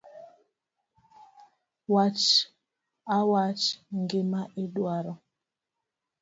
Wach 1.93 2.23
awacha 3.15 3.75
gima 4.09 4.41
idwaro. 4.63 5.13